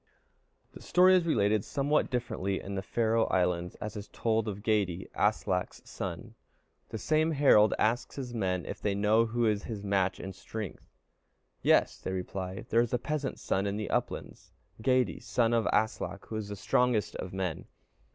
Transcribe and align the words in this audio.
The 0.71 0.81
story 0.81 1.13
is 1.15 1.27
related 1.27 1.63
somewhat 1.63 2.09
differently 2.09 2.59
in 2.59 2.73
the 2.73 2.81
Faroe 2.81 3.25
Isles, 3.27 3.75
and 3.79 3.95
is 3.95 4.07
told 4.11 4.47
of 4.47 4.63
Geyti, 4.63 5.07
Aslak's 5.13 5.87
son. 5.87 6.33
The 6.89 6.97
same 6.97 7.29
Harald 7.33 7.75
asks 7.77 8.15
his 8.15 8.33
men 8.33 8.65
if 8.65 8.81
they 8.81 8.95
know 8.95 9.27
who 9.27 9.45
is 9.45 9.65
his 9.65 9.83
match 9.83 10.19
in 10.19 10.33
strength. 10.33 10.89
"Yes," 11.61 11.99
they 11.99 12.11
reply; 12.11 12.65
"there 12.71 12.81
is 12.81 12.93
a 12.95 12.97
peasant's 12.97 13.43
son 13.43 13.67
in 13.67 13.77
the 13.77 13.91
uplands, 13.91 14.51
Geyti, 14.81 15.21
son 15.21 15.53
of 15.53 15.67
Aslak, 15.71 16.25
who 16.29 16.35
is 16.35 16.47
the 16.47 16.55
strongest 16.55 17.15
of 17.17 17.31
men." 17.31 17.65